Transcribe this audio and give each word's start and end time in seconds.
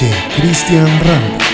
Cristian 0.00 0.86
Rambo. 1.02 1.47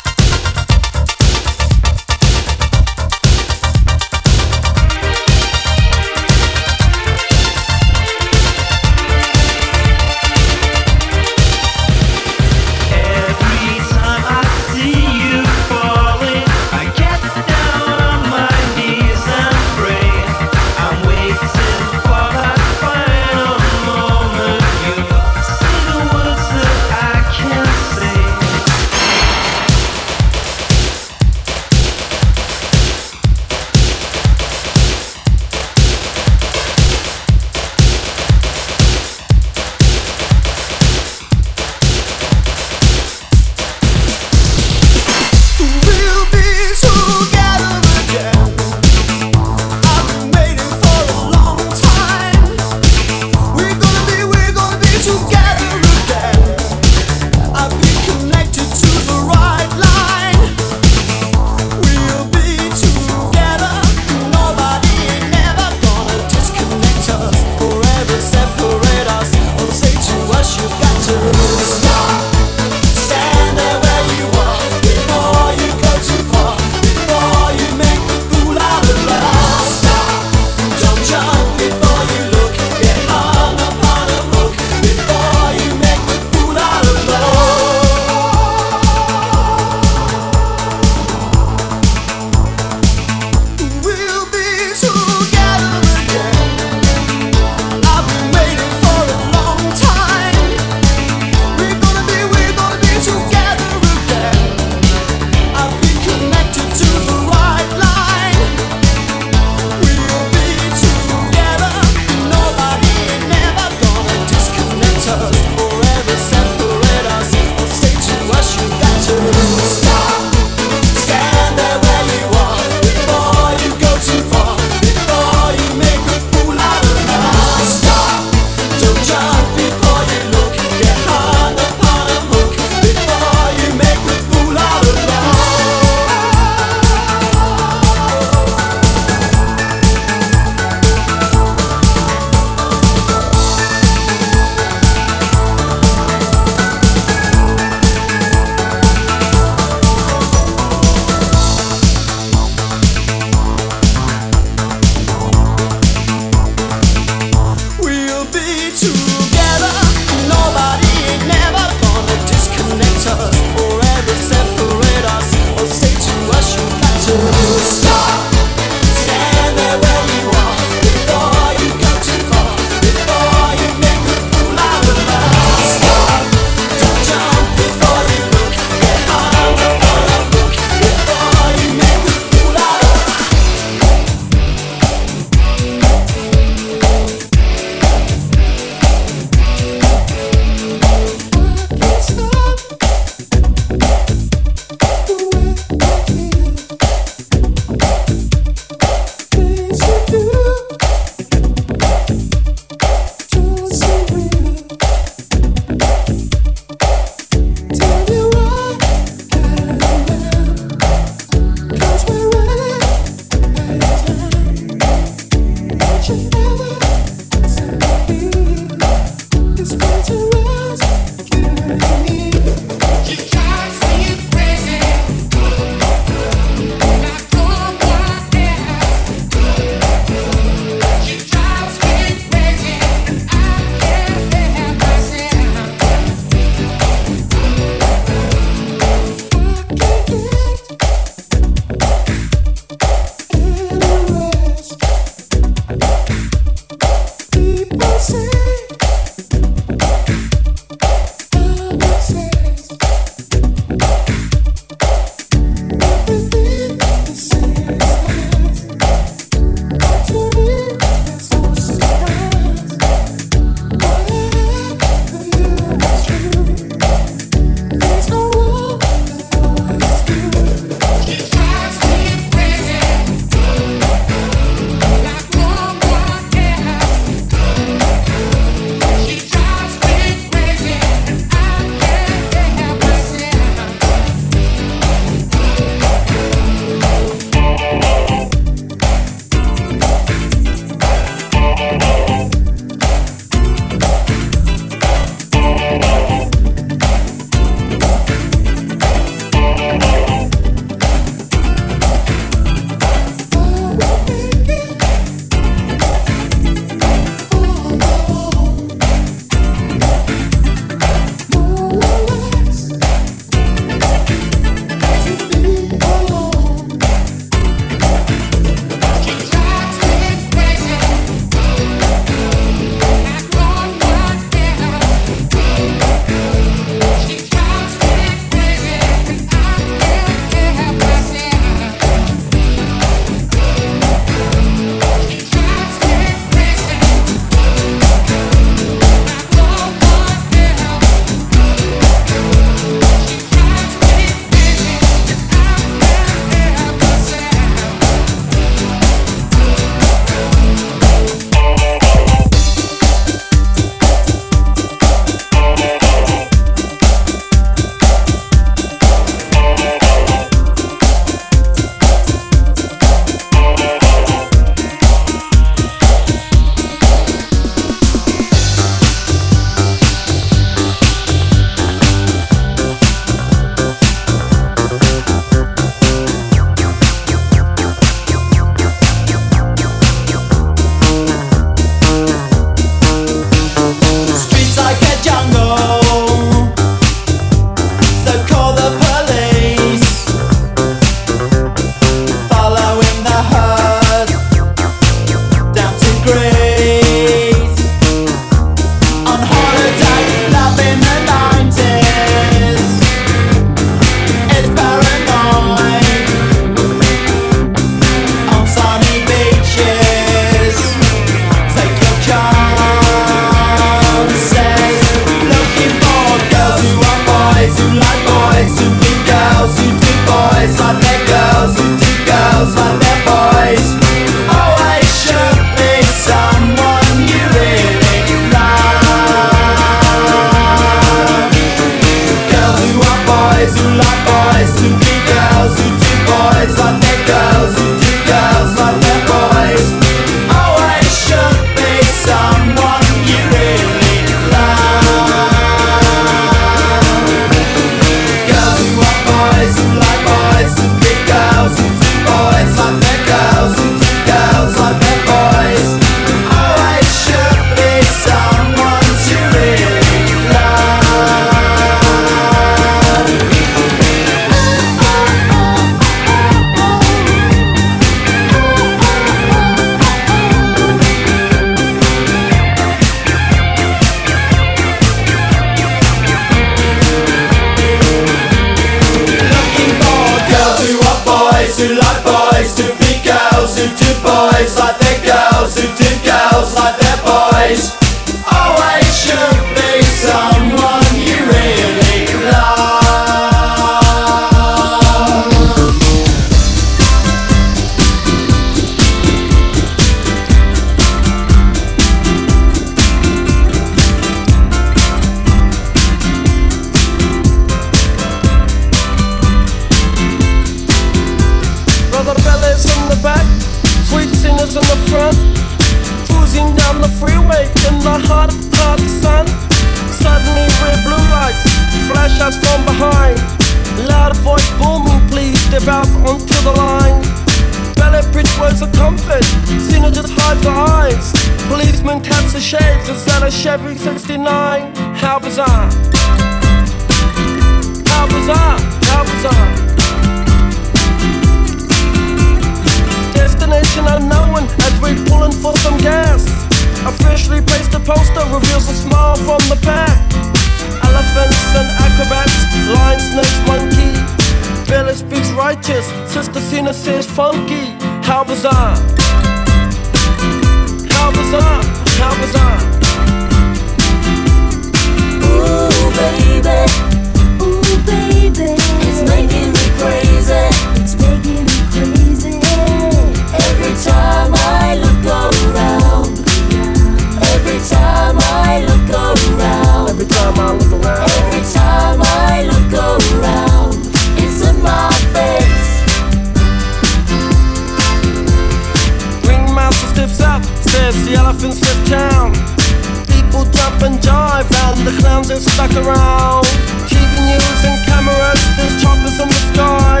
the 594.88 595.00
clowns 595.02 595.30
are 595.30 595.36
stuck 595.36 595.72
around. 595.76 596.44
TV 596.88 597.12
news 597.28 597.60
and 597.64 597.76
cameras, 597.84 598.40
there's 598.56 598.80
choppers 598.80 599.20
in 599.20 599.28
the 599.28 599.40
sky. 599.52 600.00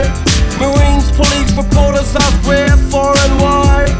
Marines, 0.56 1.12
police, 1.12 1.52
reporters 1.52 2.16
up 2.16 2.32
where, 2.48 2.76
far 2.88 3.12
and 3.12 3.34
wide. 3.40 3.92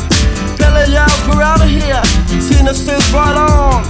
Pele 0.57 0.89
out, 0.97 1.13
we're 1.29 1.43
out 1.43 1.61
of 1.61 1.69
here. 1.69 2.01
Sinister's 2.41 3.05
right 3.13 3.37
on. 3.37 3.85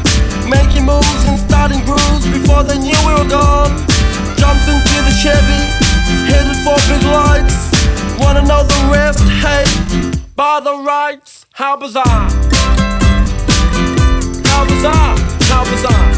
Making 0.50 0.86
moves 0.86 1.22
and 1.30 1.38
starting 1.38 1.84
grooves 1.86 2.26
before 2.34 2.64
they 2.64 2.78
knew 2.78 2.98
we 3.06 3.12
were 3.14 3.30
gone. 3.30 3.70
Jumped 4.34 4.66
into 4.66 4.98
the 5.06 5.14
Chevy, 5.22 5.62
headed 6.26 6.58
for 6.66 6.78
big 6.90 7.04
lights. 7.14 7.70
Wanna 8.18 8.42
know 8.42 8.64
the 8.64 8.80
rest? 8.90 9.22
Hey, 9.38 9.62
buy 10.34 10.58
the 10.60 10.74
rights, 10.74 11.46
how 11.52 11.76
bizarre. 11.76 12.26
How 14.50 14.64
bizarre, 14.66 15.14
how 15.46 15.62
bizarre. 15.70 16.17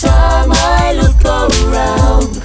time 0.00 0.50
I 0.50 0.94
look 0.94 1.22
around, 1.24 2.36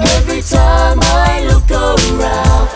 every 0.00 0.40
time 0.40 0.98
I 1.02 1.44
look 1.46 1.70
around. 1.70 2.73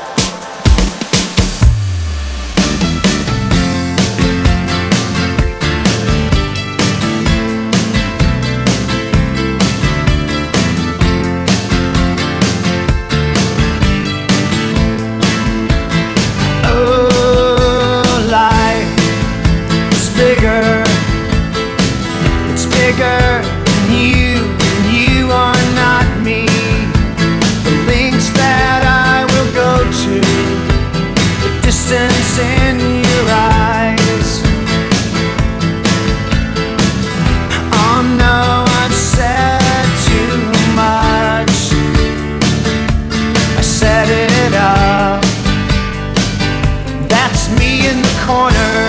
me 47.56 47.88
in 47.88 48.02
the 48.02 48.14
corner. 48.26 48.87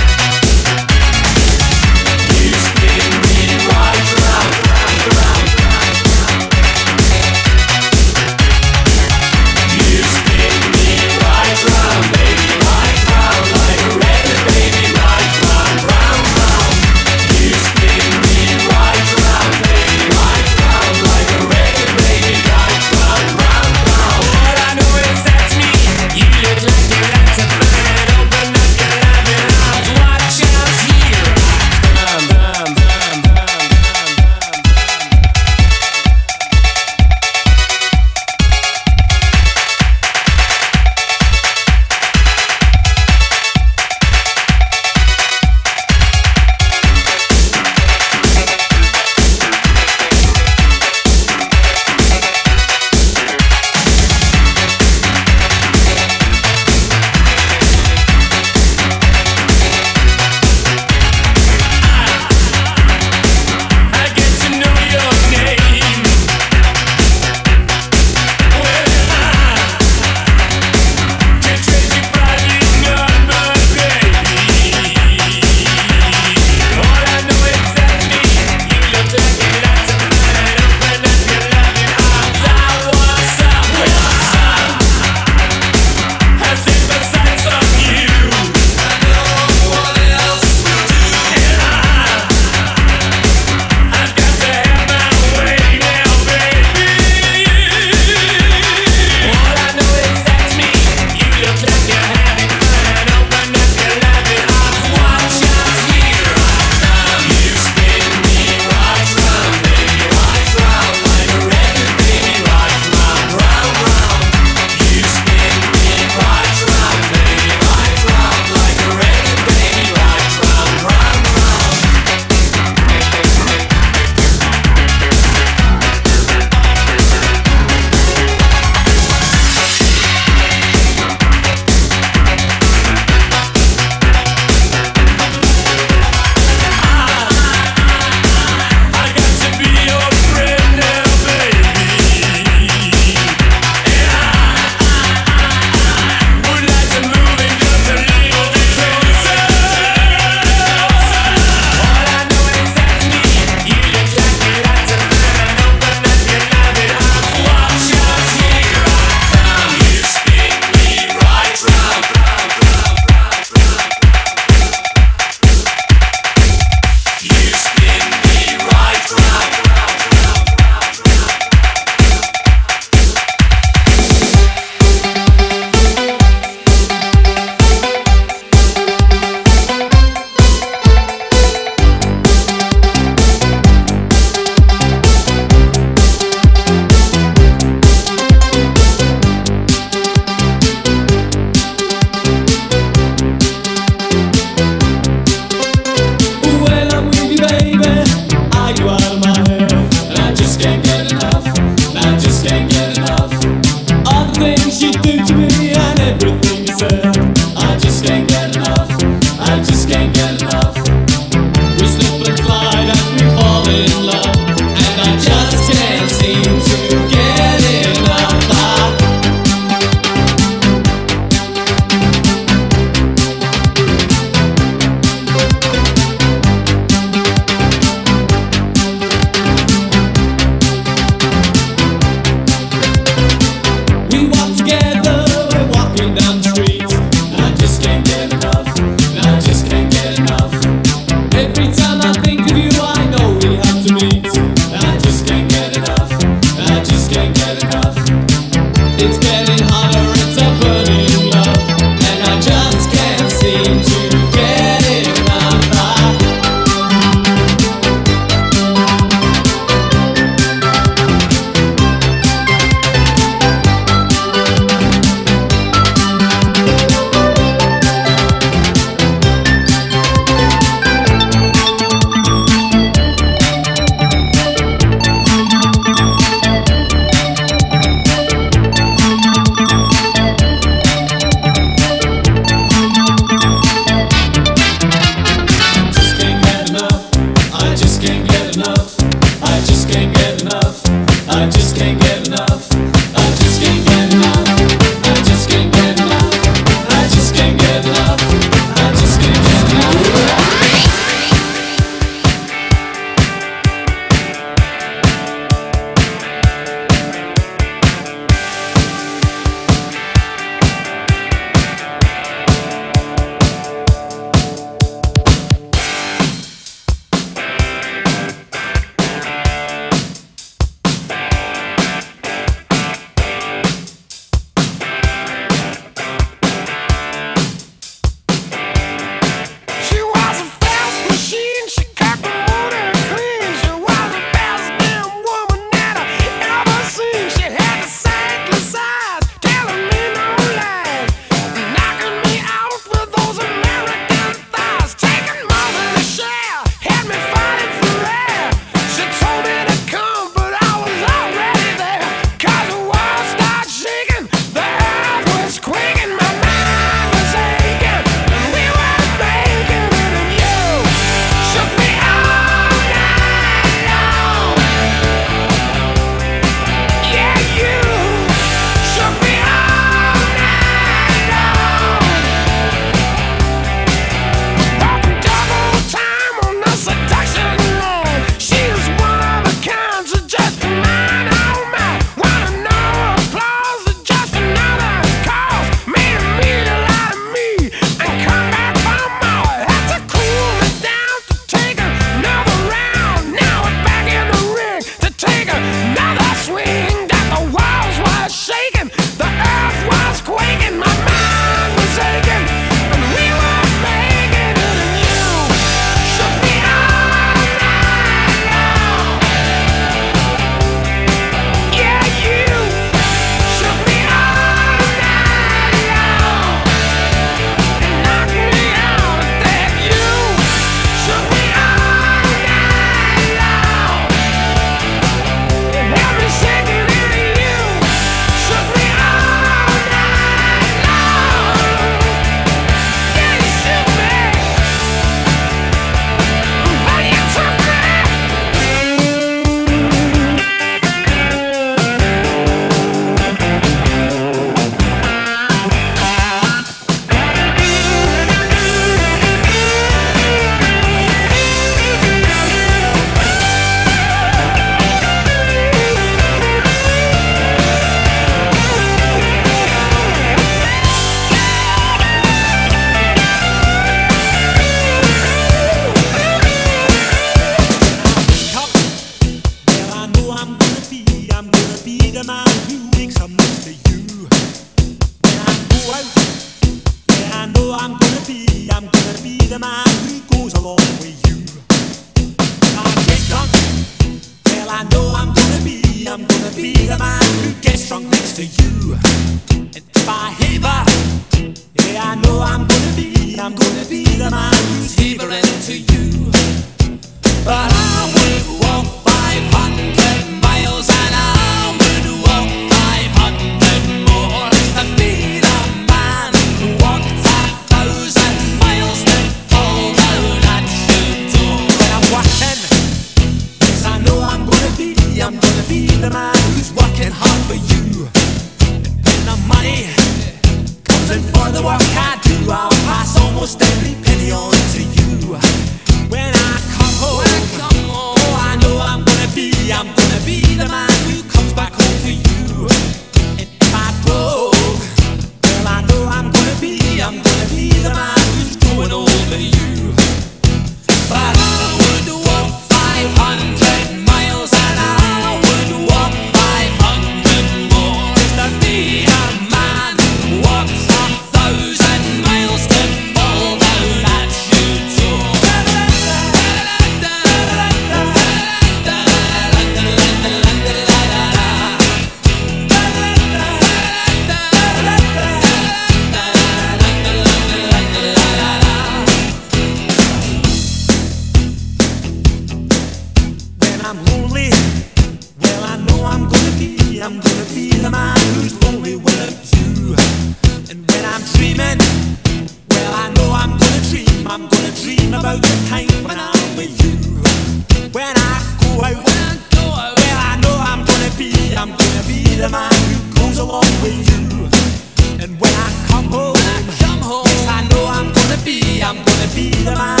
Be 599.41 599.49
the 599.63 599.75
man 599.75 600.00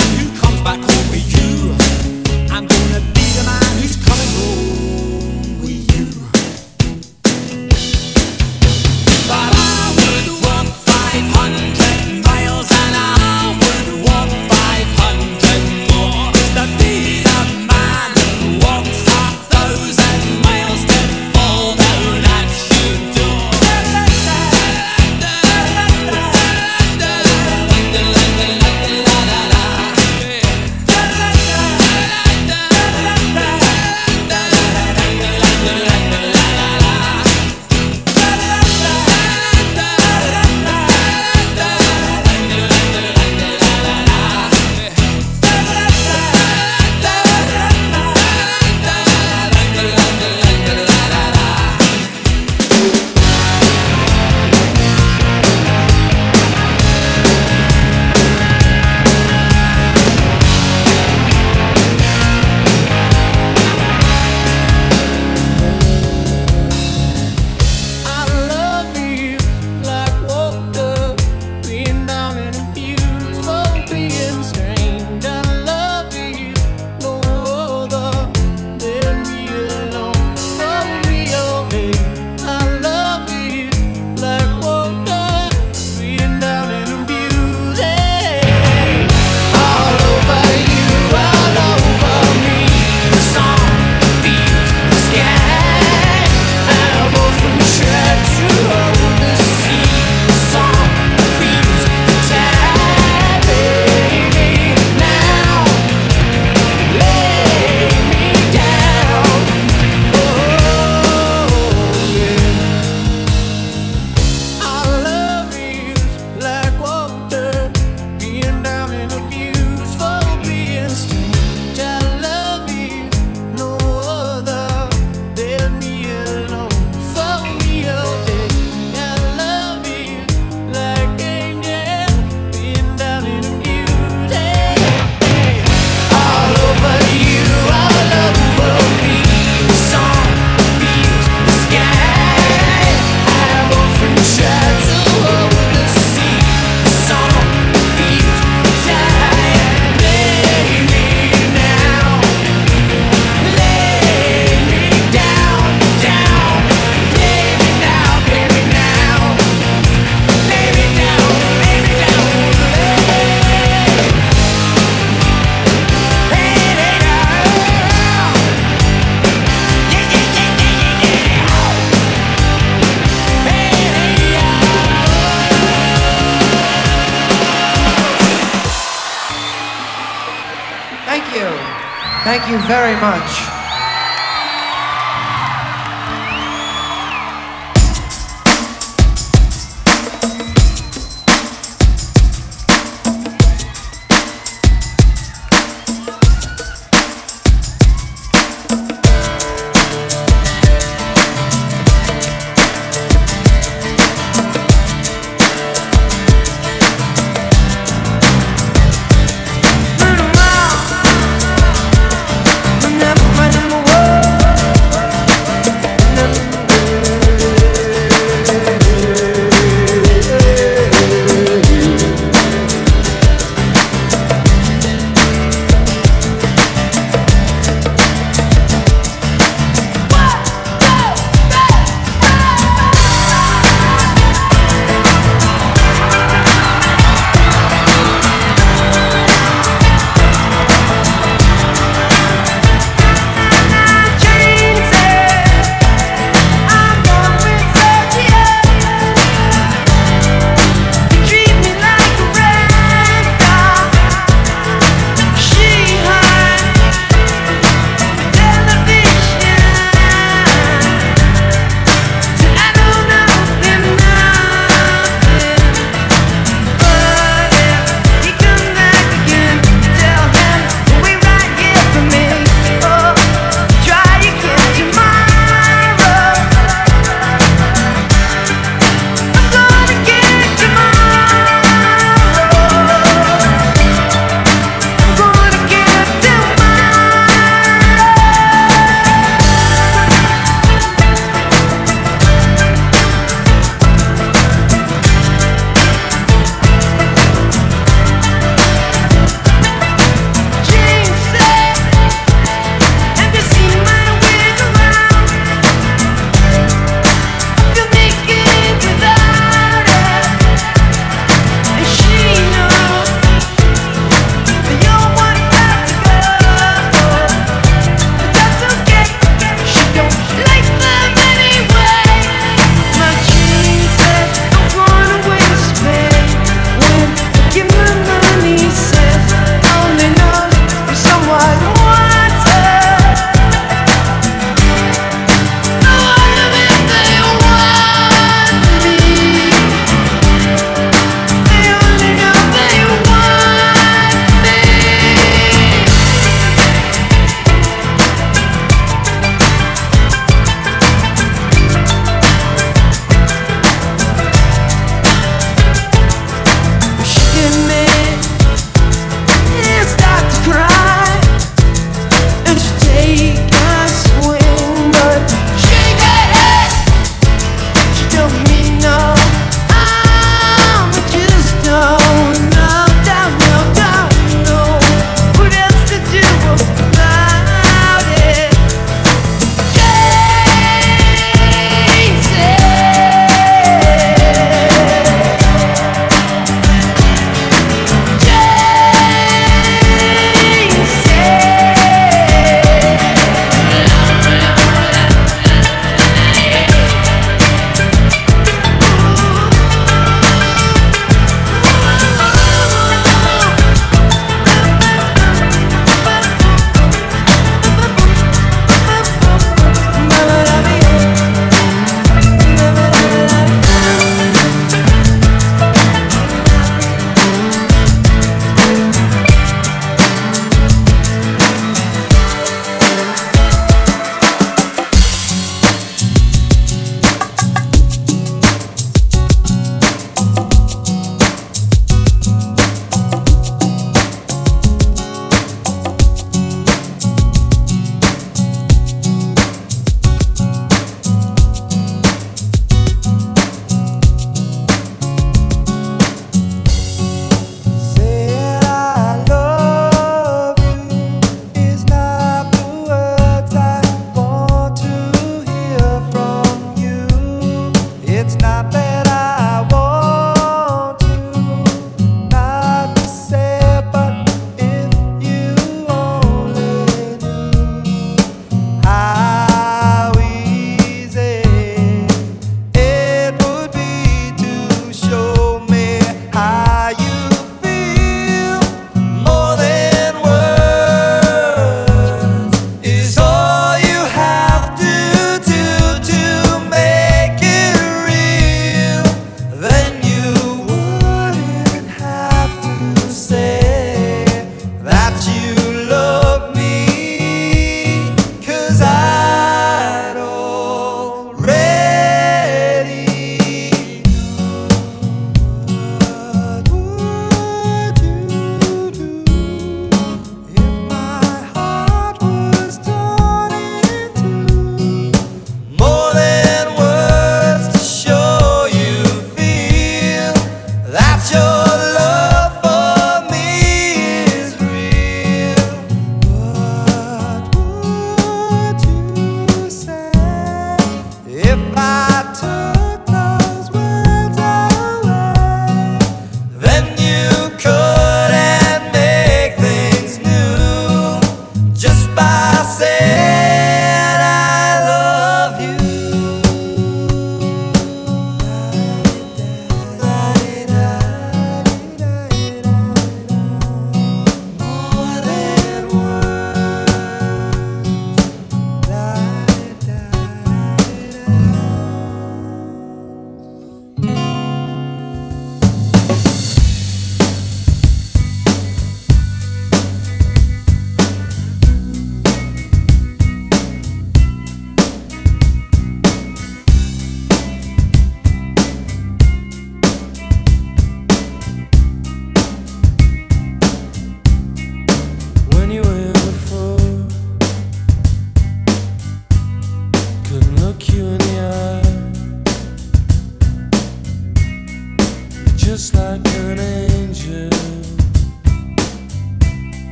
very 182.71 182.95
much. 183.01 183.50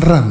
Randy. 0.00 0.29